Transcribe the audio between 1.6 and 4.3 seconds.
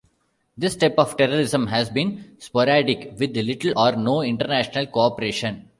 has been sporadic, with little or no